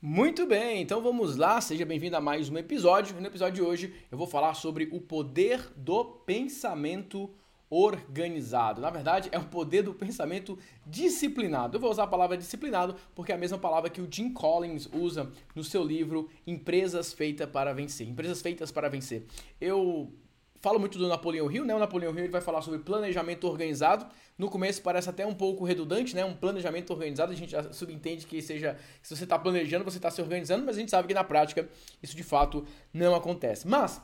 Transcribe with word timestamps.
Muito 0.00 0.46
bem, 0.46 0.80
então 0.80 1.02
vamos 1.02 1.36
lá, 1.36 1.60
seja 1.60 1.84
bem-vindo 1.84 2.16
a 2.16 2.20
mais 2.20 2.48
um 2.48 2.56
episódio. 2.56 3.20
No 3.20 3.26
episódio 3.26 3.56
de 3.56 3.62
hoje 3.62 3.92
eu 4.12 4.16
vou 4.16 4.28
falar 4.28 4.54
sobre 4.54 4.88
o 4.92 5.00
poder 5.00 5.60
do 5.74 6.04
pensamento 6.04 7.28
organizado. 7.68 8.80
Na 8.80 8.90
verdade, 8.90 9.28
é 9.32 9.38
o 9.40 9.44
poder 9.46 9.82
do 9.82 9.92
pensamento 9.92 10.56
disciplinado. 10.86 11.76
Eu 11.76 11.80
vou 11.80 11.90
usar 11.90 12.04
a 12.04 12.06
palavra 12.06 12.38
disciplinado 12.38 12.94
porque 13.12 13.32
é 13.32 13.34
a 13.34 13.38
mesma 13.38 13.58
palavra 13.58 13.90
que 13.90 14.00
o 14.00 14.06
Jim 14.08 14.32
Collins 14.32 14.88
usa 14.92 15.32
no 15.52 15.64
seu 15.64 15.82
livro 15.82 16.30
Empresas 16.46 17.12
Feitas 17.12 17.50
para 17.50 17.72
Vencer. 17.72 18.08
Empresas 18.08 18.40
Feitas 18.40 18.70
para 18.70 18.88
Vencer. 18.88 19.24
Eu 19.60 20.12
falo 20.60 20.78
muito 20.78 20.98
do 20.98 21.08
Napoleão 21.08 21.50
Hill, 21.50 21.64
né? 21.64 21.74
O 21.74 21.78
Napoleão 21.78 22.12
Hill 22.12 22.24
ele 22.24 22.28
vai 22.28 22.40
falar 22.40 22.62
sobre 22.62 22.80
planejamento 22.80 23.46
organizado. 23.46 24.06
No 24.36 24.48
começo 24.48 24.82
parece 24.82 25.10
até 25.10 25.26
um 25.26 25.34
pouco 25.34 25.64
redundante, 25.64 26.14
né? 26.14 26.24
Um 26.24 26.34
planejamento 26.34 26.90
organizado, 26.92 27.32
a 27.32 27.34
gente 27.34 27.50
já 27.50 27.72
subentende 27.72 28.26
que 28.26 28.40
seja, 28.40 28.76
se 29.02 29.16
você 29.16 29.24
está 29.24 29.38
planejando, 29.38 29.84
você 29.84 29.98
está 29.98 30.10
se 30.10 30.20
organizando, 30.20 30.64
mas 30.64 30.76
a 30.76 30.80
gente 30.80 30.90
sabe 30.90 31.08
que 31.08 31.14
na 31.14 31.24
prática 31.24 31.68
isso 32.02 32.16
de 32.16 32.22
fato 32.22 32.64
não 32.92 33.14
acontece. 33.14 33.66
Mas 33.66 34.00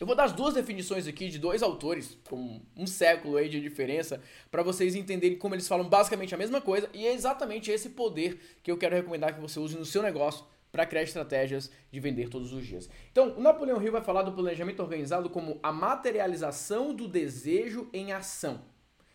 eu 0.00 0.06
vou 0.06 0.14
dar 0.14 0.24
as 0.24 0.32
duas 0.32 0.54
definições 0.54 1.08
aqui 1.08 1.28
de 1.28 1.38
dois 1.38 1.62
autores, 1.62 2.16
com 2.28 2.60
um 2.76 2.86
século 2.86 3.36
aí 3.36 3.48
de 3.48 3.60
diferença, 3.60 4.20
para 4.50 4.62
vocês 4.62 4.94
entenderem 4.94 5.36
como 5.36 5.54
eles 5.54 5.66
falam 5.66 5.88
basicamente 5.88 6.34
a 6.34 6.38
mesma 6.38 6.60
coisa, 6.60 6.88
e 6.94 7.04
é 7.04 7.12
exatamente 7.12 7.70
esse 7.70 7.90
poder 7.90 8.40
que 8.62 8.70
eu 8.70 8.78
quero 8.78 8.94
recomendar 8.94 9.34
que 9.34 9.40
você 9.40 9.58
use 9.58 9.76
no 9.76 9.84
seu 9.84 10.02
negócio 10.02 10.44
para 10.70 10.86
criar 10.86 11.02
estratégias 11.02 11.70
de 11.90 12.00
vender 12.00 12.28
todos 12.28 12.52
os 12.52 12.66
dias. 12.66 12.88
Então, 13.10 13.36
o 13.36 13.40
Napoleão 13.40 13.82
Hill 13.82 13.92
vai 13.92 14.02
falar 14.02 14.22
do 14.22 14.32
planejamento 14.32 14.80
organizado 14.80 15.30
como 15.30 15.58
a 15.62 15.72
materialização 15.72 16.94
do 16.94 17.08
desejo 17.08 17.88
em 17.92 18.12
ação. 18.12 18.62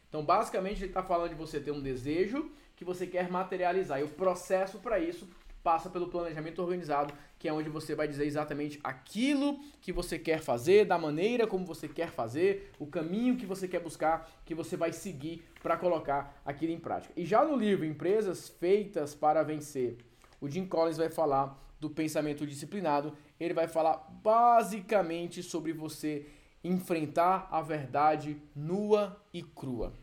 Então, 0.10 0.24
basicamente, 0.24 0.80
ele 0.80 0.88
está 0.88 1.04
falando 1.04 1.30
de 1.30 1.36
você 1.36 1.60
ter 1.60 1.72
um 1.72 1.82
desejo 1.82 2.52
que 2.76 2.86
você 2.86 3.08
quer 3.08 3.30
materializar. 3.30 4.00
E 4.00 4.04
o 4.04 4.10
processo 4.10 4.80
para 4.80 5.00
isso 5.00 5.28
passa 5.64 5.90
pelo 5.90 6.10
planejamento 6.10 6.62
organizado, 6.62 7.14
que 7.40 7.48
é 7.48 7.54
onde 7.54 7.70
você 7.70 7.96
vai 7.96 8.08
dizer 8.08 8.26
exatamente 8.26 8.80
aquilo 8.84 9.58
que 9.80 9.94
você 9.94 10.20
quer 10.20 10.40
fazer, 10.40 10.86
da 10.86 10.98
maneira 10.98 11.48
como 11.48 11.66
você 11.66 11.88
quer 11.88 12.10
fazer, 12.10 12.72
o 12.78 12.86
caminho 12.86 13.38
que 13.38 13.46
você 13.46 13.68
quer 13.68 13.80
buscar, 13.80 14.30
que 14.46 14.54
você 14.54 14.76
vai 14.76 14.92
seguir 14.92 15.42
para 15.62 15.78
colocar 15.78 16.42
aquilo 16.46 16.74
em 16.74 16.80
prática. 16.80 17.14
E 17.16 17.26
já 17.26 17.46
no 17.46 17.56
livro 17.56 17.86
Empresas 17.86 18.50
Feitas 18.50 19.16
para 19.16 19.42
Vencer, 19.42 19.96
o 20.44 20.50
Jim 20.50 20.66
Collins 20.66 20.98
vai 20.98 21.08
falar 21.08 21.58
do 21.80 21.90
pensamento 21.90 22.46
disciplinado. 22.46 23.14
Ele 23.40 23.54
vai 23.54 23.66
falar 23.66 23.96
basicamente 24.22 25.42
sobre 25.42 25.72
você 25.72 26.26
enfrentar 26.62 27.48
a 27.50 27.62
verdade 27.62 28.38
nua 28.54 29.24
e 29.34 29.42
crua. 29.42 29.94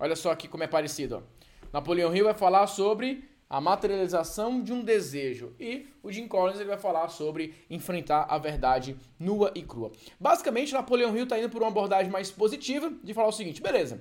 Olha 0.00 0.16
só 0.16 0.30
aqui 0.32 0.48
como 0.48 0.64
é 0.64 0.66
parecido. 0.66 1.22
Napoleão 1.70 2.16
Hill 2.16 2.24
vai 2.24 2.32
falar 2.32 2.66
sobre 2.66 3.28
a 3.48 3.60
materialização 3.60 4.62
de 4.62 4.72
um 4.72 4.82
desejo 4.82 5.54
e 5.60 5.86
o 6.02 6.10
Jim 6.10 6.26
Collins 6.26 6.58
ele 6.58 6.70
vai 6.70 6.78
falar 6.78 7.08
sobre 7.08 7.54
enfrentar 7.68 8.22
a 8.22 8.38
verdade 8.38 8.96
nua 9.18 9.52
e 9.54 9.62
crua. 9.62 9.92
Basicamente, 10.18 10.72
Napoleão 10.72 11.14
Hill 11.14 11.24
está 11.24 11.38
indo 11.38 11.50
por 11.50 11.60
uma 11.60 11.68
abordagem 11.68 12.10
mais 12.10 12.30
positiva 12.30 12.90
de 13.02 13.12
falar 13.12 13.28
o 13.28 13.32
seguinte: 13.32 13.60
beleza, 13.60 14.00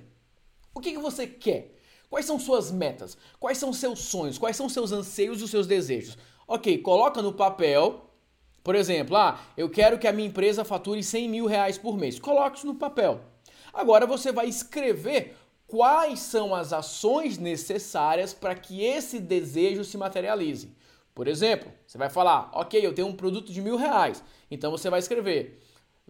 o 0.73 0.80
que, 0.80 0.94
que 0.94 0.97
você 0.97 1.28
quer? 1.28 1.73
Quais 2.14 2.28
são 2.28 2.38
suas 2.38 2.69
metas? 2.69 3.17
Quais 3.39 3.58
são 3.58 3.73
seus 3.73 4.02
sonhos? 4.02 4.38
Quais 4.38 4.56
são 4.56 4.69
seus 4.69 4.92
anseios 4.92 5.42
e 5.42 5.45
os 5.45 5.50
seus 5.50 5.66
desejos? 5.66 6.16
Ok, 6.47 6.78
coloca 6.78 7.23
no 7.23 7.33
papel. 7.33 8.08
Por 8.64 8.75
exemplo, 8.75 9.17
ah, 9.17 9.39
eu 9.58 9.67
quero 9.67 9.97
que 9.97 10.08
a 10.08 10.14
minha 10.14 10.28
empresa 10.28 10.64
fature 10.64 11.02
100 11.02 11.28
mil 11.28 11.47
reais 11.47 11.80
por 11.80 11.97
mês. 11.97 12.19
Coloque 12.19 12.59
isso 12.59 12.67
no 12.67 12.75
papel. 12.75 13.19
Agora 13.73 14.06
você 14.06 14.31
vai 14.31 14.45
escrever 14.45 15.36
quais 15.66 16.19
são 16.19 16.53
as 16.53 16.72
ações 16.72 17.39
necessárias 17.39 18.31
para 18.31 18.53
que 18.53 18.84
esse 18.84 19.19
desejo 19.19 19.84
se 19.84 19.97
materialize. 19.97 20.72
Por 21.16 21.28
exemplo, 21.28 21.72
você 21.88 21.97
vai 21.97 22.11
falar, 22.11 22.52
ok, 22.53 22.80
eu 22.86 22.94
tenho 22.94 23.08
um 23.08 23.16
produto 23.16 23.52
de 23.52 23.59
mil 23.59 23.75
reais. 23.75 24.23
Então 24.52 24.69
você 24.69 24.88
vai 24.88 25.00
escrever 25.00 25.59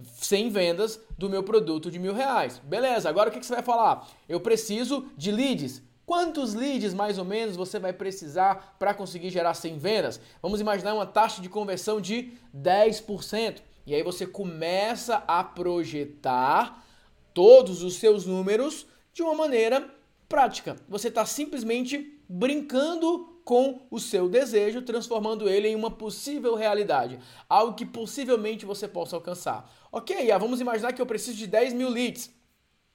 100 0.01 0.49
vendas 0.49 0.99
do 1.17 1.29
meu 1.29 1.43
produto 1.43 1.89
de 1.89 1.97
mil 1.97 2.13
reais. 2.13 2.59
Beleza, 2.59 3.07
agora 3.07 3.29
o 3.29 3.31
que 3.31 3.41
você 3.41 3.53
vai 3.53 3.63
falar? 3.63 4.05
Eu 4.27 4.41
preciso 4.41 5.07
de 5.15 5.31
leads. 5.31 5.81
Quantos 6.13 6.53
leads 6.53 6.93
mais 6.93 7.17
ou 7.17 7.25
menos 7.25 7.55
você 7.55 7.79
vai 7.79 7.91
precisar 7.91 8.75
para 8.77 8.93
conseguir 8.93 9.31
gerar 9.31 9.55
100 9.55 9.79
vendas? 9.79 10.21
Vamos 10.43 10.61
imaginar 10.61 10.93
uma 10.93 11.07
taxa 11.07 11.41
de 11.41 11.49
conversão 11.49 11.99
de 11.99 12.33
10%. 12.55 13.63
E 13.83 13.95
aí 13.95 14.03
você 14.03 14.27
começa 14.27 15.23
a 15.27 15.43
projetar 15.43 16.85
todos 17.33 17.81
os 17.81 17.95
seus 17.95 18.27
números 18.27 18.85
de 19.11 19.23
uma 19.23 19.33
maneira 19.33 19.89
prática. 20.29 20.75
Você 20.87 21.07
está 21.07 21.25
simplesmente 21.25 22.21
brincando 22.29 23.39
com 23.43 23.81
o 23.89 23.99
seu 23.99 24.29
desejo, 24.29 24.83
transformando 24.83 25.49
ele 25.49 25.67
em 25.67 25.75
uma 25.75 25.89
possível 25.89 26.53
realidade, 26.53 27.17
algo 27.49 27.73
que 27.73 27.87
possivelmente 27.87 28.67
você 28.67 28.87
possa 28.87 29.15
alcançar. 29.15 29.67
Ok, 29.91 30.29
vamos 30.39 30.61
imaginar 30.61 30.93
que 30.93 31.01
eu 31.01 31.07
preciso 31.07 31.37
de 31.39 31.47
10 31.47 31.73
mil 31.73 31.89
leads. 31.89 32.29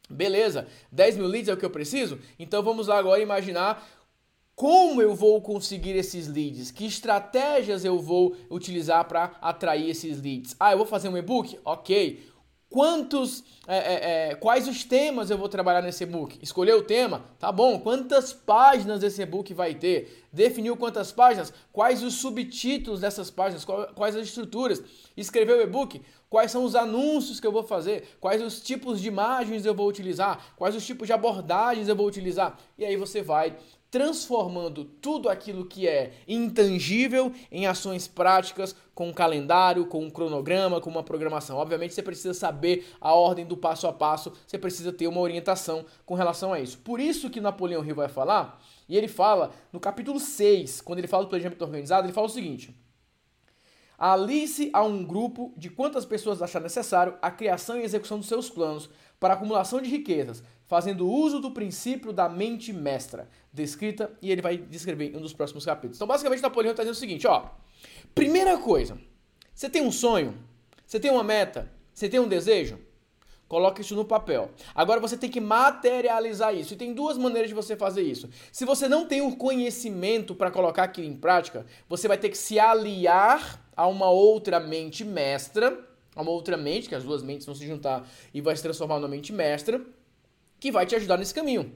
Beleza, 0.09 0.67
10 0.91 1.17
mil 1.17 1.27
leads 1.27 1.49
é 1.49 1.53
o 1.53 1.57
que 1.57 1.65
eu 1.65 1.71
preciso? 1.71 2.19
Então 2.39 2.63
vamos 2.63 2.87
lá 2.87 2.99
agora 2.99 3.21
imaginar 3.21 3.87
como 4.59 5.01
eu 5.01 5.15
vou 5.15 5.41
conseguir 5.41 5.95
esses 5.97 6.27
leads? 6.27 6.73
Que 6.73 6.85
estratégias 6.85 7.85
eu 7.85 7.97
vou 8.01 8.35
utilizar 8.51 9.05
para 9.07 9.37
atrair 9.41 9.89
esses 9.89 10.21
leads? 10.21 10.57
Ah, 10.59 10.73
eu 10.73 10.79
vou 10.79 10.87
fazer 10.87 11.09
um 11.09 11.17
e-book? 11.17 11.57
Ok. 11.65 12.27
Quantos, 12.71 13.43
é, 13.67 13.77
é, 13.77 14.31
é, 14.31 14.35
quais 14.35 14.69
os 14.69 14.85
temas 14.85 15.31
eu 15.31 15.39
vou 15.39 15.49
trabalhar 15.49 15.81
nesse 15.81 16.05
e-book? 16.05 16.39
Escolher 16.43 16.75
o 16.75 16.83
tema? 16.83 17.25
Tá 17.39 17.51
bom. 17.51 17.81
Quantas 17.81 18.35
páginas 18.35 19.03
esse 19.03 19.23
e-book 19.23 19.55
vai 19.55 19.75
ter? 19.75 20.27
Definiu 20.31 20.77
quantas 20.77 21.11
páginas? 21.11 21.51
Quais 21.73 22.03
os 22.03 22.15
subtítulos 22.15 23.01
dessas 23.01 23.31
páginas? 23.31 23.65
Quais 23.65 24.15
as 24.15 24.27
estruturas? 24.27 24.83
Escreveu 25.17 25.59
o 25.59 25.63
e-book? 25.63 26.03
Quais 26.29 26.51
são 26.51 26.63
os 26.63 26.75
anúncios 26.75 27.41
que 27.41 27.47
eu 27.47 27.53
vou 27.53 27.63
fazer? 27.63 28.07
Quais 28.21 28.43
os 28.43 28.61
tipos 28.61 29.01
de 29.01 29.09
imagens 29.09 29.65
eu 29.65 29.75
vou 29.75 29.89
utilizar? 29.89 30.53
Quais 30.55 30.77
os 30.77 30.85
tipos 30.85 31.07
de 31.07 31.15
abordagens 31.15 31.89
eu 31.89 31.97
vou 31.97 32.07
utilizar? 32.07 32.59
E 32.77 32.85
aí 32.85 32.97
você 32.97 33.23
vai 33.23 33.57
transformando 33.91 34.85
tudo 34.85 35.29
aquilo 35.29 35.65
que 35.65 35.89
é 35.89 36.13
intangível 36.27 37.33
em 37.51 37.67
ações 37.67 38.07
práticas, 38.07 38.75
com 38.95 39.09
um 39.09 39.13
calendário, 39.13 39.87
com 39.87 40.05
um 40.05 40.11
cronograma, 40.11 40.81
com 40.81 40.91
uma 40.91 41.03
programação. 41.03 41.57
Obviamente 41.57 41.95
você 41.95 42.03
precisa 42.03 42.35
saber 42.35 42.87
a 43.01 43.15
ordem 43.15 43.47
do 43.47 43.57
passo 43.57 43.87
a 43.87 43.93
passo, 43.93 44.33
você 44.47 44.59
precisa 44.59 44.93
ter 44.93 45.07
uma 45.07 45.21
orientação 45.21 45.87
com 46.05 46.15
relação 46.15 46.53
a 46.53 46.61
isso. 46.61 46.79
Por 46.79 47.01
isso 47.01 47.31
que 47.31 47.41
Napoleão 47.41 47.85
Hill 47.85 47.95
vai 47.95 48.09
falar, 48.09 48.61
e 48.89 48.97
ele 48.97 49.09
fala 49.09 49.53
no 49.73 49.79
capítulo 49.79 50.19
6, 50.19 50.81
quando 50.81 50.99
ele 50.99 51.09
fala 51.09 51.25
do 51.25 51.29
planejamento 51.29 51.63
organizado, 51.63 52.07
ele 52.07 52.13
fala 52.13 52.27
o 52.27 52.31
seguinte: 52.31 52.75
Alice 53.99 54.71
a 54.73 54.85
um 54.85 55.05
grupo 55.05 55.53
de 55.57 55.69
quantas 55.69 56.05
pessoas 56.05 56.41
achar 56.41 56.61
necessário 56.61 57.19
a 57.21 57.33
criação 57.33 57.77
e 57.77 57.83
execução 57.83 58.19
dos 58.19 58.29
seus 58.29 58.49
planos 58.49 58.89
para 59.19 59.35
acumulação 59.35 59.81
de 59.81 59.91
riquezas, 59.91 60.41
fazendo 60.69 61.11
uso 61.11 61.41
do 61.41 61.51
princípio 61.51 62.13
da 62.13 62.29
mente 62.29 62.73
mestra, 62.73 63.29
descrita 63.53 64.13
e 64.23 64.31
ele 64.31 64.41
vai 64.41 64.57
descrever 64.57 65.13
em 65.13 65.17
um 65.17 65.21
dos 65.21 65.33
próximos 65.33 65.65
capítulos. 65.65 65.97
Então, 65.97 66.07
basicamente, 66.07 66.41
Napoleão 66.41 66.71
está 66.71 66.85
dizendo 66.85 66.95
o 66.95 66.99
seguinte, 66.99 67.27
ó. 67.27 67.47
Primeira 68.15 68.57
coisa, 68.59 68.97
você 69.53 69.69
tem 69.69 69.83
um 69.83 69.91
sonho? 69.91 70.37
Você 70.87 71.01
tem 71.01 71.11
uma 71.11 71.25
meta? 71.25 71.69
Você 71.93 72.09
tem 72.09 72.21
um 72.21 72.29
desejo? 72.29 72.79
Coloque 73.49 73.81
isso 73.81 73.97
no 73.97 74.05
papel. 74.05 74.51
Agora 74.75 75.01
você 75.01 75.17
tem 75.17 75.31
que 75.31 75.41
materializar 75.41 76.55
isso. 76.55 76.75
E 76.75 76.77
tem 76.77 76.93
duas 76.93 77.17
maneiras 77.19 77.49
de 77.49 77.55
você 77.55 77.75
fazer 77.75 78.03
isso. 78.03 78.29
Se 78.53 78.65
você 78.65 78.89
não 78.89 79.07
tem 79.07 79.23
o 79.23 79.35
conhecimento 79.35 80.35
para 80.35 80.51
colocar 80.51 80.85
aquilo 80.85 81.09
em 81.09 81.17
prática, 81.17 81.67
você 81.89 82.07
vai 82.07 82.19
ter 82.19 82.29
que 82.29 82.39
se 82.39 82.61
aliar 82.61 83.68
a 83.79 83.87
uma 83.87 84.11
outra 84.11 84.59
mente 84.59 85.05
mestra, 85.05 85.79
a 86.17 86.21
uma 86.21 86.33
outra 86.33 86.57
mente, 86.57 86.89
que 86.89 86.97
as 86.97 87.05
duas 87.05 87.23
mentes 87.23 87.47
vão 87.47 87.55
se 87.55 87.65
juntar 87.65 88.11
e 88.35 88.41
vai 88.41 88.57
se 88.57 88.63
transformar 88.63 88.97
numa 88.97 89.07
mente 89.07 89.33
mestra, 89.33 89.81
que 90.59 90.73
vai 90.73 90.85
te 90.85 90.97
ajudar 90.97 91.17
nesse 91.17 91.33
caminho. 91.33 91.73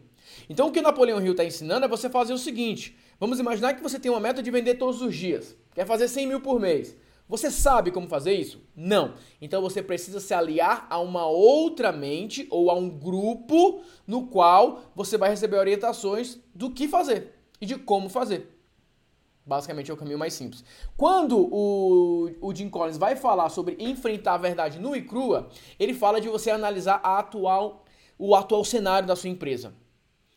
Então 0.50 0.66
o 0.66 0.72
que 0.72 0.80
o 0.80 0.82
Napoleão 0.82 1.22
Hill 1.22 1.30
está 1.30 1.44
ensinando 1.44 1.84
é 1.84 1.88
você 1.88 2.10
fazer 2.10 2.32
o 2.32 2.38
seguinte: 2.38 2.98
vamos 3.20 3.38
imaginar 3.38 3.74
que 3.74 3.82
você 3.82 4.00
tem 4.00 4.10
uma 4.10 4.18
meta 4.18 4.42
de 4.42 4.50
vender 4.50 4.74
todos 4.74 5.00
os 5.00 5.14
dias, 5.14 5.56
quer 5.76 5.86
fazer 5.86 6.08
100 6.08 6.26
mil 6.26 6.40
por 6.40 6.58
mês. 6.58 6.96
Você 7.28 7.52
sabe 7.52 7.92
como 7.92 8.08
fazer 8.08 8.32
isso? 8.32 8.60
Não. 8.74 9.14
Então 9.40 9.62
você 9.62 9.80
precisa 9.80 10.18
se 10.18 10.34
aliar 10.34 10.88
a 10.90 10.98
uma 10.98 11.24
outra 11.24 11.92
mente 11.92 12.48
ou 12.50 12.68
a 12.68 12.74
um 12.74 12.90
grupo 12.90 13.82
no 14.04 14.26
qual 14.26 14.82
você 14.92 15.16
vai 15.16 15.30
receber 15.30 15.56
orientações 15.56 16.40
do 16.52 16.68
que 16.68 16.88
fazer 16.88 17.32
e 17.60 17.64
de 17.64 17.76
como 17.76 18.08
fazer. 18.08 18.61
Basicamente 19.44 19.90
é 19.90 19.94
o 19.94 19.96
caminho 19.96 20.18
mais 20.18 20.34
simples. 20.34 20.64
Quando 20.96 21.36
o, 21.36 22.30
o 22.40 22.54
Jim 22.54 22.68
Collins 22.68 22.96
vai 22.96 23.16
falar 23.16 23.48
sobre 23.48 23.76
enfrentar 23.78 24.34
a 24.34 24.38
verdade 24.38 24.78
nua 24.78 24.96
e 24.96 25.02
crua, 25.02 25.48
ele 25.78 25.94
fala 25.94 26.20
de 26.20 26.28
você 26.28 26.50
analisar 26.50 27.00
a 27.02 27.18
atual, 27.18 27.84
o 28.16 28.36
atual 28.36 28.64
cenário 28.64 29.08
da 29.08 29.16
sua 29.16 29.30
empresa. 29.30 29.74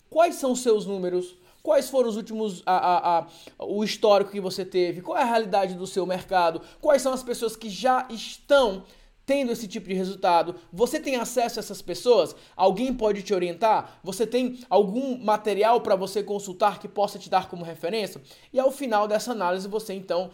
Quais 0.09 0.35
são 0.35 0.53
os 0.53 0.61
seus 0.61 0.85
números? 0.87 1.37
Quais 1.61 1.89
foram 1.89 2.09
os 2.09 2.15
últimos. 2.15 2.63
A, 2.65 2.75
a, 2.75 3.19
a, 3.19 3.27
o 3.59 3.83
histórico 3.83 4.31
que 4.31 4.39
você 4.39 4.63
teve? 4.63 5.01
Qual 5.01 5.17
é 5.17 5.21
a 5.21 5.25
realidade 5.25 5.75
do 5.75 5.85
seu 5.85 6.05
mercado? 6.05 6.61
Quais 6.79 7.01
são 7.01 7.13
as 7.13 7.23
pessoas 7.23 7.55
que 7.55 7.69
já 7.69 8.07
estão 8.09 8.83
tendo 9.25 9.51
esse 9.51 9.67
tipo 9.67 9.87
de 9.87 9.93
resultado? 9.93 10.55
Você 10.71 10.99
tem 10.99 11.15
acesso 11.15 11.59
a 11.59 11.61
essas 11.61 11.81
pessoas? 11.81 12.35
Alguém 12.55 12.93
pode 12.93 13.23
te 13.23 13.33
orientar? 13.33 13.99
Você 14.03 14.27
tem 14.27 14.59
algum 14.69 15.17
material 15.17 15.81
para 15.81 15.95
você 15.95 16.21
consultar 16.21 16.79
que 16.79 16.87
possa 16.87 17.17
te 17.17 17.29
dar 17.29 17.49
como 17.49 17.65
referência? 17.65 18.21
E 18.53 18.59
ao 18.59 18.71
final 18.71 19.07
dessa 19.07 19.31
análise, 19.31 19.67
você 19.67 19.93
então 19.93 20.29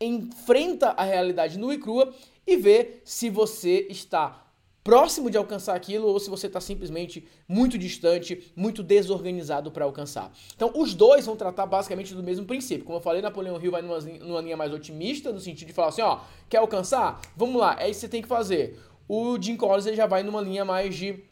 enfrenta 0.00 0.90
a 0.90 1.02
realidade 1.02 1.58
nua 1.58 1.74
e 1.74 1.78
crua 1.78 2.14
e 2.46 2.56
vê 2.56 3.00
se 3.04 3.28
você 3.28 3.86
está 3.90 4.47
próximo 4.88 5.30
de 5.30 5.36
alcançar 5.36 5.76
aquilo 5.76 6.06
ou 6.06 6.18
se 6.18 6.30
você 6.30 6.46
está 6.46 6.62
simplesmente 6.62 7.28
muito 7.46 7.76
distante, 7.76 8.50
muito 8.56 8.82
desorganizado 8.82 9.70
para 9.70 9.84
alcançar. 9.84 10.32
Então, 10.56 10.72
os 10.74 10.94
dois 10.94 11.26
vão 11.26 11.36
tratar 11.36 11.66
basicamente 11.66 12.14
do 12.14 12.22
mesmo 12.22 12.46
princípio. 12.46 12.86
Como 12.86 12.96
eu 12.96 13.02
falei, 13.02 13.20
Napoleão 13.20 13.60
Hill 13.60 13.70
vai 13.70 13.82
numa, 13.82 13.98
numa 13.98 14.40
linha 14.40 14.56
mais 14.56 14.72
otimista, 14.72 15.30
no 15.30 15.40
sentido 15.40 15.68
de 15.68 15.74
falar 15.74 15.88
assim, 15.88 16.00
ó, 16.00 16.20
quer 16.48 16.56
alcançar? 16.56 17.20
Vamos 17.36 17.60
lá, 17.60 17.76
é 17.78 17.90
isso 17.90 18.00
que 18.00 18.06
você 18.06 18.08
tem 18.08 18.22
que 18.22 18.28
fazer. 18.28 18.80
O 19.06 19.36
Jim 19.38 19.56
Collins 19.56 19.84
já 19.94 20.06
vai 20.06 20.22
numa 20.22 20.40
linha 20.40 20.64
mais 20.64 20.96
de 20.96 21.22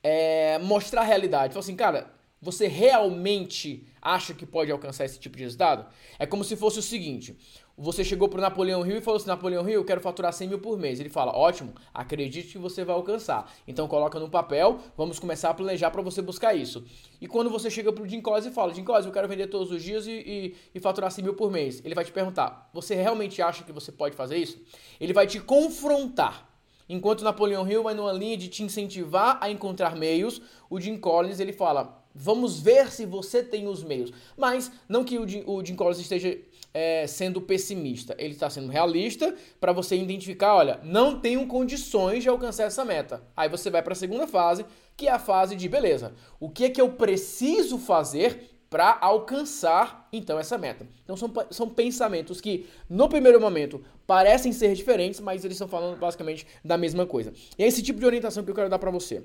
é, 0.00 0.60
mostrar 0.60 1.00
a 1.00 1.04
realidade. 1.04 1.54
Fala 1.54 1.64
assim, 1.64 1.74
cara, 1.74 2.12
você 2.40 2.68
realmente 2.68 3.88
acha 4.00 4.34
que 4.34 4.46
pode 4.46 4.70
alcançar 4.70 5.04
esse 5.04 5.18
tipo 5.18 5.36
de 5.36 5.44
resultado? 5.44 5.86
É 6.18 6.26
como 6.26 6.44
se 6.44 6.56
fosse 6.56 6.78
o 6.78 6.82
seguinte: 6.82 7.36
você 7.80 8.02
chegou 8.02 8.28
para 8.28 8.38
o 8.38 8.40
Napoleão 8.40 8.84
Hill 8.84 8.98
e 8.98 9.00
falou 9.00 9.18
assim: 9.18 9.28
Napoleão 9.28 9.62
Hill, 9.62 9.74
eu 9.74 9.84
quero 9.84 10.00
faturar 10.00 10.32
100 10.32 10.48
mil 10.48 10.58
por 10.58 10.76
mês. 10.76 10.98
Ele 10.98 11.08
fala: 11.08 11.36
ótimo, 11.36 11.72
acredite 11.94 12.48
que 12.48 12.58
você 12.58 12.84
vai 12.84 12.96
alcançar. 12.96 13.52
Então 13.68 13.86
coloca 13.86 14.18
no 14.18 14.28
papel, 14.28 14.80
vamos 14.96 15.20
começar 15.20 15.50
a 15.50 15.54
planejar 15.54 15.92
para 15.92 16.02
você 16.02 16.20
buscar 16.20 16.54
isso. 16.54 16.84
E 17.20 17.28
quando 17.28 17.48
você 17.48 17.70
chega 17.70 17.92
para 17.92 18.02
o 18.02 18.08
Jim 18.08 18.20
Collins 18.20 18.46
e 18.46 18.50
fala: 18.50 18.74
Jim 18.74 18.82
Collins, 18.82 19.06
eu 19.06 19.12
quero 19.12 19.28
vender 19.28 19.46
todos 19.46 19.70
os 19.70 19.80
dias 19.80 20.08
e, 20.08 20.10
e, 20.10 20.56
e 20.74 20.80
faturar 20.80 21.12
100 21.12 21.24
mil 21.24 21.34
por 21.34 21.52
mês. 21.52 21.80
Ele 21.84 21.94
vai 21.94 22.04
te 22.04 22.10
perguntar: 22.10 22.68
você 22.74 22.96
realmente 22.96 23.40
acha 23.40 23.62
que 23.62 23.70
você 23.70 23.92
pode 23.92 24.16
fazer 24.16 24.38
isso? 24.38 24.60
Ele 25.00 25.12
vai 25.12 25.28
te 25.28 25.38
confrontar. 25.38 26.48
Enquanto 26.88 27.22
Napoleão 27.22 27.68
Hill 27.68 27.82
vai 27.82 27.94
numa 27.94 28.12
linha 28.12 28.36
de 28.36 28.48
te 28.48 28.62
incentivar 28.62 29.38
a 29.42 29.50
encontrar 29.50 29.94
meios, 29.94 30.40
o 30.70 30.80
Jim 30.80 30.96
Collins 30.96 31.38
ele 31.38 31.52
fala: 31.52 31.97
vamos 32.14 32.60
ver 32.60 32.90
se 32.90 33.06
você 33.06 33.42
tem 33.42 33.66
os 33.66 33.82
meios. 33.82 34.12
Mas 34.36 34.70
não 34.88 35.04
que 35.04 35.18
o 35.18 35.26
Jim, 35.26 35.42
o 35.46 35.64
Jim 35.64 35.74
Collins 35.74 35.98
esteja 35.98 36.36
é, 36.72 37.06
sendo 37.06 37.40
pessimista, 37.40 38.14
ele 38.18 38.34
está 38.34 38.48
sendo 38.50 38.68
realista 38.68 39.34
para 39.60 39.72
você 39.72 39.96
identificar, 39.96 40.54
olha, 40.54 40.80
não 40.82 41.18
tenho 41.18 41.46
condições 41.46 42.22
de 42.22 42.28
alcançar 42.28 42.64
essa 42.64 42.84
meta. 42.84 43.22
Aí 43.36 43.48
você 43.48 43.70
vai 43.70 43.82
para 43.82 43.92
a 43.92 43.96
segunda 43.96 44.26
fase, 44.26 44.64
que 44.96 45.08
é 45.08 45.12
a 45.12 45.18
fase 45.18 45.56
de 45.56 45.68
beleza. 45.68 46.14
O 46.38 46.48
que 46.50 46.64
é 46.64 46.70
que 46.70 46.80
eu 46.80 46.90
preciso 46.90 47.78
fazer 47.78 48.50
para 48.68 48.98
alcançar 49.00 50.08
então 50.12 50.38
essa 50.38 50.58
meta? 50.58 50.86
Então 51.02 51.16
são, 51.16 51.32
são 51.50 51.68
pensamentos 51.68 52.40
que 52.40 52.66
no 52.88 53.08
primeiro 53.08 53.40
momento 53.40 53.82
parecem 54.06 54.52
ser 54.52 54.74
diferentes, 54.74 55.20
mas 55.20 55.44
eles 55.44 55.54
estão 55.54 55.68
falando 55.68 55.98
basicamente 55.98 56.46
da 56.64 56.76
mesma 56.76 57.06
coisa. 57.06 57.32
E 57.58 57.64
é 57.64 57.66
esse 57.66 57.82
tipo 57.82 57.98
de 57.98 58.06
orientação 58.06 58.44
que 58.44 58.50
eu 58.50 58.54
quero 58.54 58.70
dar 58.70 58.78
para 58.78 58.90
você. 58.90 59.22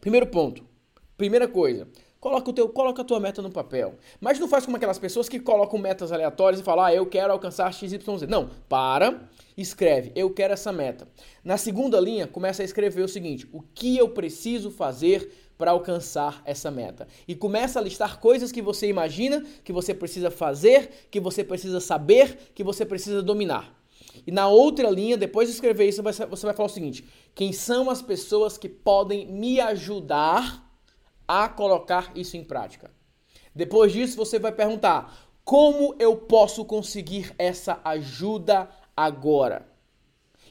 Primeiro 0.00 0.26
ponto, 0.26 0.64
primeira 1.18 1.46
coisa, 1.46 1.86
Coloca, 2.20 2.50
o 2.50 2.52
teu, 2.52 2.68
coloca 2.68 3.02
a 3.02 3.04
tua 3.04 3.20
meta 3.20 3.40
no 3.40 3.50
papel. 3.50 3.94
Mas 4.20 4.40
não 4.40 4.48
faz 4.48 4.64
como 4.64 4.76
aquelas 4.76 4.98
pessoas 4.98 5.28
que 5.28 5.38
colocam 5.38 5.78
metas 5.78 6.10
aleatórias 6.10 6.60
e 6.60 6.64
falam, 6.64 6.84
ah, 6.84 6.92
eu 6.92 7.06
quero 7.06 7.32
alcançar 7.32 7.72
XYZ. 7.72 8.26
Não, 8.28 8.50
para, 8.68 9.28
escreve, 9.56 10.10
eu 10.16 10.28
quero 10.28 10.52
essa 10.52 10.72
meta. 10.72 11.06
Na 11.44 11.56
segunda 11.56 12.00
linha, 12.00 12.26
começa 12.26 12.62
a 12.62 12.64
escrever 12.64 13.02
o 13.02 13.08
seguinte: 13.08 13.48
o 13.52 13.62
que 13.62 13.96
eu 13.96 14.08
preciso 14.08 14.68
fazer 14.68 15.32
para 15.56 15.70
alcançar 15.70 16.42
essa 16.44 16.72
meta? 16.72 17.06
E 17.26 17.36
começa 17.36 17.78
a 17.78 17.82
listar 17.82 18.18
coisas 18.18 18.50
que 18.50 18.60
você 18.60 18.88
imagina, 18.88 19.44
que 19.62 19.72
você 19.72 19.94
precisa 19.94 20.28
fazer, 20.28 21.06
que 21.12 21.20
você 21.20 21.44
precisa 21.44 21.78
saber, 21.78 22.50
que 22.52 22.64
você 22.64 22.84
precisa 22.84 23.22
dominar. 23.22 23.78
E 24.26 24.32
na 24.32 24.48
outra 24.48 24.90
linha, 24.90 25.16
depois 25.16 25.48
de 25.48 25.54
escrever 25.54 25.88
isso, 25.88 26.02
você 26.02 26.46
vai 26.46 26.54
falar 26.54 26.66
o 26.66 26.68
seguinte: 26.68 27.04
quem 27.32 27.52
são 27.52 27.88
as 27.88 28.02
pessoas 28.02 28.58
que 28.58 28.68
podem 28.68 29.24
me 29.24 29.60
ajudar 29.60 30.67
a 31.28 31.48
colocar 31.48 32.10
isso 32.16 32.36
em 32.36 32.42
prática. 32.42 32.90
Depois 33.54 33.92
disso, 33.92 34.16
você 34.16 34.38
vai 34.38 34.50
perguntar: 34.50 35.14
como 35.44 35.94
eu 35.98 36.16
posso 36.16 36.64
conseguir 36.64 37.34
essa 37.38 37.80
ajuda 37.84 38.68
agora? 38.96 39.68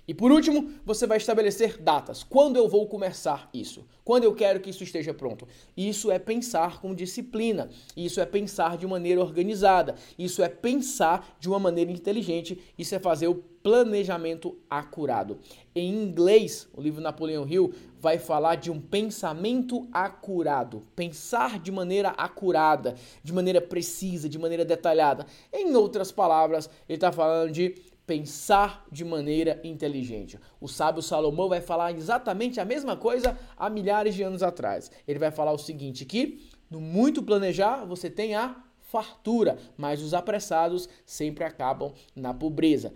E 0.08 0.14
por 0.14 0.32
último, 0.32 0.72
você 0.86 1.06
vai 1.06 1.18
estabelecer 1.18 1.78
datas. 1.78 2.24
Quando 2.24 2.56
eu 2.56 2.70
vou 2.70 2.88
começar 2.88 3.50
isso? 3.54 3.86
Quando 4.06 4.24
eu 4.24 4.34
quero 4.34 4.62
que 4.62 4.70
isso 4.70 4.84
esteja 4.84 5.14
pronto? 5.14 5.46
Isso 5.76 6.10
é 6.10 6.18
pensar 6.18 6.80
com 6.80 6.96
disciplina. 6.96 7.70
Isso 7.96 8.22
é 8.22 8.26
pensar 8.26 8.78
de 8.78 8.88
maneira 8.88 9.20
organizada. 9.20 9.96
Isso 10.18 10.42
é 10.42 10.48
pensar 10.48 11.36
de 11.42 11.50
uma 11.50 11.60
maneira 11.60 11.92
inteligente. 11.92 12.58
Isso 12.78 12.96
é 12.96 13.00
fazer 13.00 13.28
o 13.28 13.36
planejamento 13.36 14.58
acurado. 14.70 15.40
Em 15.76 15.94
inglês, 15.94 16.70
o 16.74 16.80
livro 16.80 17.02
Napoleão 17.02 17.46
Hill 17.46 17.74
vai 18.00 18.18
falar 18.18 18.56
de 18.56 18.72
um 18.72 18.80
pensamento 18.80 19.90
acurado. 19.92 20.84
Pensar 20.96 21.60
de 21.60 21.70
maneira 21.70 22.12
acurada, 22.12 22.96
de 23.22 23.34
maneira 23.34 23.60
precisa, 23.60 24.30
de 24.30 24.40
maneira 24.40 24.64
detalhada. 24.64 25.26
Em 25.52 25.76
outras 25.76 26.14
palavras, 26.14 26.70
ele 26.88 26.96
está 26.96 27.12
falando 27.12 27.52
de 27.52 27.76
pensar 28.08 28.88
de 28.90 29.04
maneira 29.04 29.60
inteligente. 29.66 30.40
O 30.62 30.68
sábio 30.68 31.02
Salomão 31.02 31.50
vai 31.50 31.60
falar 31.60 31.92
exatamente 31.92 32.58
a 32.58 32.66
mesma 32.66 32.96
coisa 32.96 33.38
há 33.58 33.70
milhares 33.70 34.16
de 34.16 34.24
anos 34.24 34.42
atrás. 34.42 34.90
Ele 35.06 35.20
vai 35.20 35.30
falar 35.30 35.52
o 35.52 35.58
seguinte 35.58 36.06
que 36.06 36.50
no 36.72 36.80
muito 36.80 37.22
planejar 37.22 37.86
você 37.86 38.10
tem 38.10 38.34
a 38.34 38.64
fartura, 38.80 39.58
mas 39.76 40.02
os 40.02 40.14
apressados 40.14 40.88
sempre 41.06 41.44
acabam 41.44 41.94
na 42.16 42.34
pobreza. 42.34 42.94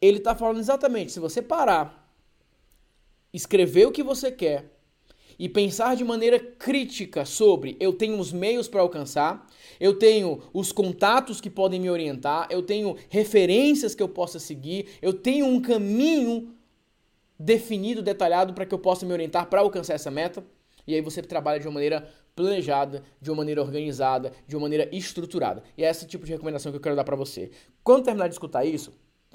Ele 0.00 0.18
está 0.18 0.36
falando 0.36 0.60
exatamente, 0.60 1.10
se 1.10 1.18
você 1.18 1.42
parar, 1.42 2.08
escrever 3.32 3.86
o 3.86 3.92
que 3.92 4.04
você 4.04 4.30
quer, 4.30 4.75
e 5.38 5.48
pensar 5.48 5.96
de 5.96 6.04
maneira 6.04 6.38
crítica 6.38 7.24
sobre 7.24 7.76
eu 7.78 7.92
tenho 7.92 8.18
os 8.18 8.32
meios 8.32 8.68
para 8.68 8.80
alcançar, 8.80 9.46
eu 9.78 9.98
tenho 9.98 10.40
os 10.52 10.72
contatos 10.72 11.40
que 11.40 11.50
podem 11.50 11.80
me 11.80 11.90
orientar, 11.90 12.48
eu 12.50 12.62
tenho 12.62 12.96
referências 13.08 13.94
que 13.94 14.02
eu 14.02 14.08
possa 14.08 14.38
seguir, 14.38 14.88
eu 15.02 15.12
tenho 15.12 15.46
um 15.46 15.60
caminho 15.60 16.54
definido, 17.38 18.02
detalhado 18.02 18.54
para 18.54 18.64
que 18.64 18.74
eu 18.74 18.78
possa 18.78 19.04
me 19.04 19.12
orientar 19.12 19.46
para 19.46 19.60
alcançar 19.60 19.94
essa 19.94 20.10
meta. 20.10 20.44
E 20.86 20.94
aí 20.94 21.00
você 21.00 21.20
trabalha 21.20 21.58
de 21.58 21.66
uma 21.66 21.74
maneira 21.74 22.08
planejada, 22.34 23.02
de 23.20 23.30
uma 23.30 23.38
maneira 23.38 23.62
organizada, 23.62 24.32
de 24.46 24.54
uma 24.54 24.62
maneira 24.62 24.88
estruturada. 24.94 25.62
E 25.76 25.84
é 25.84 25.90
esse 25.90 26.06
tipo 26.06 26.24
de 26.24 26.32
recomendação 26.32 26.70
que 26.70 26.76
eu 26.76 26.82
quero 26.82 26.94
dar 26.94 27.04
para 27.04 27.16
você. 27.16 27.50
Quando 27.82 28.04
terminar 28.04 28.28
de 28.28 28.34
escutar 28.34 28.64
isso, 28.64 28.92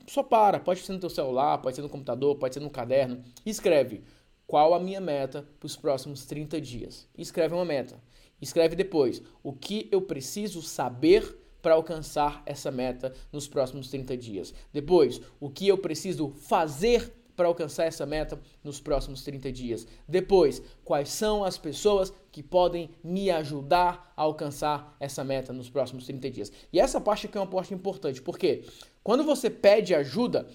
só 0.07 0.23
para, 0.23 0.59
pode 0.59 0.81
ser 0.81 0.93
no 0.93 0.99
teu 0.99 1.09
celular, 1.09 1.57
pode 1.57 1.75
ser 1.75 1.81
no 1.81 1.89
computador, 1.89 2.35
pode 2.35 2.53
ser 2.53 2.59
no 2.59 2.69
caderno, 2.69 3.21
escreve 3.45 4.03
qual 4.51 4.73
a 4.73 4.79
minha 4.81 4.99
meta 4.99 5.47
para 5.57 5.65
os 5.65 5.77
próximos 5.77 6.25
30 6.25 6.59
dias. 6.59 7.07
Escreve 7.17 7.55
uma 7.55 7.63
meta. 7.63 8.03
Escreve 8.41 8.75
depois 8.75 9.21
o 9.41 9.53
que 9.53 9.87
eu 9.89 10.01
preciso 10.01 10.61
saber 10.61 11.37
para 11.61 11.75
alcançar 11.75 12.43
essa 12.45 12.69
meta 12.69 13.13
nos 13.31 13.47
próximos 13.47 13.87
30 13.87 14.17
dias. 14.17 14.53
Depois, 14.73 15.21
o 15.39 15.49
que 15.49 15.69
eu 15.69 15.77
preciso 15.77 16.31
fazer 16.31 17.13
para 17.33 17.47
alcançar 17.47 17.85
essa 17.85 18.05
meta 18.05 18.37
nos 18.61 18.81
próximos 18.81 19.23
30 19.23 19.53
dias. 19.53 19.87
Depois, 20.05 20.61
quais 20.83 21.07
são 21.07 21.45
as 21.45 21.57
pessoas 21.57 22.11
que 22.29 22.43
podem 22.43 22.89
me 23.01 23.31
ajudar 23.31 24.11
a 24.17 24.21
alcançar 24.23 24.97
essa 24.99 25.23
meta 25.23 25.53
nos 25.53 25.69
próximos 25.69 26.05
30 26.05 26.29
dias. 26.29 26.51
E 26.73 26.79
essa 26.81 26.99
parte 26.99 27.25
aqui 27.25 27.37
é 27.37 27.41
uma 27.41 27.47
parte 27.47 27.73
importante, 27.73 28.21
porque 28.21 28.65
quando 29.01 29.23
você 29.23 29.49
pede 29.49 29.95
ajuda, 29.95 30.45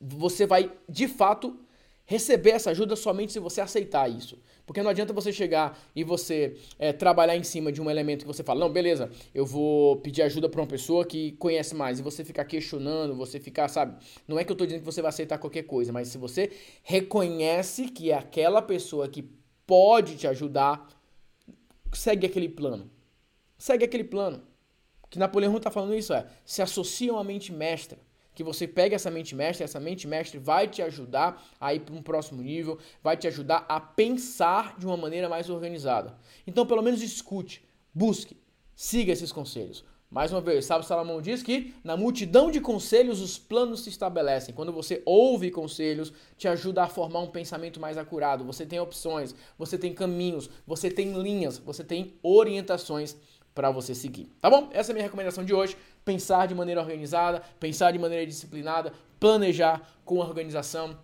você 0.00 0.44
vai 0.44 0.72
de 0.88 1.06
fato 1.06 1.56
receber 2.10 2.50
essa 2.50 2.70
ajuda 2.70 2.96
somente 2.96 3.32
se 3.32 3.38
você 3.38 3.60
aceitar 3.60 4.10
isso. 4.10 4.36
Porque 4.66 4.82
não 4.82 4.90
adianta 4.90 5.12
você 5.12 5.32
chegar 5.32 5.78
e 5.94 6.02
você 6.02 6.56
é, 6.76 6.92
trabalhar 6.92 7.36
em 7.36 7.44
cima 7.44 7.70
de 7.70 7.80
um 7.80 7.88
elemento 7.88 8.22
que 8.22 8.26
você 8.26 8.42
fala, 8.42 8.58
não, 8.58 8.68
beleza, 8.68 9.08
eu 9.32 9.46
vou 9.46 9.94
pedir 9.98 10.22
ajuda 10.22 10.48
para 10.48 10.60
uma 10.60 10.66
pessoa 10.66 11.04
que 11.04 11.30
conhece 11.38 11.72
mais, 11.72 12.00
e 12.00 12.02
você 12.02 12.24
ficar 12.24 12.44
questionando, 12.46 13.14
você 13.14 13.38
ficar, 13.38 13.68
sabe? 13.68 13.96
Não 14.26 14.40
é 14.40 14.42
que 14.42 14.50
eu 14.50 14.54
estou 14.54 14.66
dizendo 14.66 14.80
que 14.80 14.86
você 14.86 15.00
vai 15.00 15.10
aceitar 15.10 15.38
qualquer 15.38 15.62
coisa, 15.62 15.92
mas 15.92 16.08
se 16.08 16.18
você 16.18 16.50
reconhece 16.82 17.84
que 17.84 18.10
é 18.10 18.14
aquela 18.16 18.60
pessoa 18.60 19.08
que 19.08 19.30
pode 19.64 20.16
te 20.16 20.26
ajudar, 20.26 20.88
segue 21.92 22.26
aquele 22.26 22.48
plano. 22.48 22.90
Segue 23.56 23.84
aquele 23.84 24.02
plano. 24.02 24.42
O 25.04 25.06
que 25.06 25.16
Napoleão 25.16 25.56
está 25.56 25.70
falando 25.70 25.94
isso 25.94 26.12
é, 26.12 26.26
se 26.44 26.60
associam 26.60 27.16
à 27.16 27.22
mente 27.22 27.52
mestra 27.52 28.00
que 28.40 28.44
você 28.44 28.66
pegue 28.66 28.94
essa 28.94 29.10
mente 29.10 29.34
mestre, 29.34 29.62
essa 29.62 29.78
mente 29.78 30.08
mestre 30.08 30.38
vai 30.38 30.66
te 30.66 30.80
ajudar 30.80 31.46
a 31.60 31.74
ir 31.74 31.80
para 31.80 31.94
um 31.94 32.02
próximo 32.02 32.40
nível, 32.40 32.78
vai 33.02 33.14
te 33.14 33.28
ajudar 33.28 33.66
a 33.68 33.78
pensar 33.78 34.78
de 34.78 34.86
uma 34.86 34.96
maneira 34.96 35.28
mais 35.28 35.50
organizada. 35.50 36.16
Então, 36.46 36.64
pelo 36.64 36.80
menos 36.80 37.02
escute, 37.02 37.62
busque, 37.92 38.34
siga 38.74 39.12
esses 39.12 39.30
conselhos. 39.30 39.84
Mais 40.08 40.32
uma 40.32 40.40
vez, 40.40 40.64
Sábio 40.64 40.88
Salomão 40.88 41.20
diz 41.20 41.42
que 41.42 41.74
na 41.84 41.98
multidão 41.98 42.50
de 42.50 42.62
conselhos 42.62 43.20
os 43.20 43.38
planos 43.38 43.82
se 43.82 43.90
estabelecem. 43.90 44.54
Quando 44.54 44.72
você 44.72 45.02
ouve 45.04 45.50
conselhos, 45.50 46.10
te 46.38 46.48
ajuda 46.48 46.84
a 46.84 46.88
formar 46.88 47.20
um 47.20 47.30
pensamento 47.30 47.78
mais 47.78 47.98
acurado. 47.98 48.42
Você 48.44 48.64
tem 48.64 48.80
opções, 48.80 49.34
você 49.58 49.76
tem 49.76 49.92
caminhos, 49.92 50.48
você 50.66 50.90
tem 50.90 51.12
linhas, 51.12 51.58
você 51.58 51.84
tem 51.84 52.14
orientações 52.22 53.16
para 53.54 53.70
você 53.70 53.94
seguir. 53.94 54.32
Tá 54.40 54.48
bom? 54.48 54.68
Essa 54.72 54.90
é 54.90 54.92
a 54.92 54.94
minha 54.94 55.04
recomendação 55.04 55.44
de 55.44 55.54
hoje. 55.54 55.76
Pensar 56.04 56.46
de 56.46 56.54
maneira 56.54 56.80
organizada, 56.80 57.42
pensar 57.58 57.90
de 57.92 57.98
maneira 57.98 58.26
disciplinada, 58.26 58.92
planejar 59.18 59.82
com 60.04 60.18
organização 60.18 60.96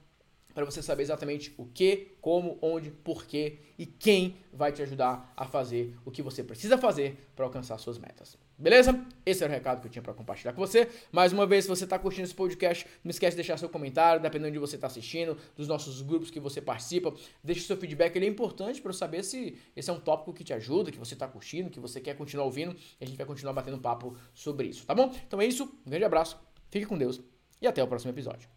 para 0.56 0.64
você 0.64 0.80
saber 0.80 1.02
exatamente 1.02 1.52
o 1.58 1.66
que, 1.66 2.16
como, 2.18 2.56
onde, 2.62 2.90
porquê 2.90 3.58
e 3.78 3.84
quem 3.84 4.38
vai 4.50 4.72
te 4.72 4.80
ajudar 4.80 5.30
a 5.36 5.44
fazer 5.44 5.94
o 6.02 6.10
que 6.10 6.22
você 6.22 6.42
precisa 6.42 6.78
fazer 6.78 7.28
para 7.36 7.44
alcançar 7.44 7.76
suas 7.76 7.98
metas. 7.98 8.38
Beleza? 8.56 8.98
Esse 9.26 9.44
era 9.44 9.52
o 9.52 9.54
recado 9.54 9.82
que 9.82 9.86
eu 9.86 9.90
tinha 9.90 10.00
para 10.02 10.14
compartilhar 10.14 10.54
com 10.54 10.60
você. 10.66 10.88
Mais 11.12 11.30
uma 11.30 11.46
vez, 11.46 11.64
se 11.64 11.68
você 11.68 11.84
está 11.84 11.98
curtindo 11.98 12.24
esse 12.24 12.34
podcast, 12.34 12.86
não 13.04 13.10
esquece 13.10 13.32
de 13.32 13.42
deixar 13.42 13.58
seu 13.58 13.68
comentário, 13.68 14.22
dependendo 14.22 14.52
de 14.52 14.58
você 14.58 14.76
está 14.76 14.86
assistindo, 14.86 15.36
dos 15.54 15.68
nossos 15.68 16.00
grupos 16.00 16.30
que 16.30 16.40
você 16.40 16.58
participa. 16.58 17.12
Deixe 17.44 17.60
seu 17.60 17.76
feedback, 17.76 18.16
ele 18.16 18.24
é 18.24 18.28
importante 18.30 18.80
para 18.80 18.88
eu 18.88 18.94
saber 18.94 19.24
se 19.24 19.58
esse 19.76 19.90
é 19.90 19.92
um 19.92 20.00
tópico 20.00 20.32
que 20.32 20.42
te 20.42 20.54
ajuda, 20.54 20.90
que 20.90 20.98
você 20.98 21.12
está 21.12 21.28
curtindo, 21.28 21.68
que 21.68 21.78
você 21.78 22.00
quer 22.00 22.16
continuar 22.16 22.46
ouvindo. 22.46 22.74
E 22.98 23.04
a 23.04 23.06
gente 23.06 23.18
vai 23.18 23.26
continuar 23.26 23.52
batendo 23.52 23.78
papo 23.78 24.16
sobre 24.32 24.68
isso, 24.68 24.86
tá 24.86 24.94
bom? 24.94 25.14
Então 25.26 25.38
é 25.38 25.44
isso, 25.44 25.64
um 25.86 25.90
grande 25.90 26.06
abraço, 26.06 26.38
fique 26.70 26.86
com 26.86 26.96
Deus 26.96 27.20
e 27.60 27.66
até 27.66 27.82
o 27.82 27.86
próximo 27.86 28.10
episódio. 28.10 28.55